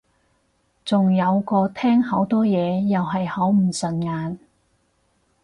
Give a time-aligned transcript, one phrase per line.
[0.83, 4.39] 仲有個廳好多嘢又係好唔順眼